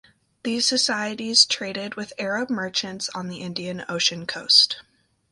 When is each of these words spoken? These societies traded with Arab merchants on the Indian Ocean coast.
These 0.41 0.67
societies 0.67 1.45
traded 1.45 1.93
with 1.93 2.13
Arab 2.17 2.49
merchants 2.49 3.07
on 3.09 3.27
the 3.27 3.41
Indian 3.41 3.85
Ocean 3.87 4.25
coast. 4.25 4.77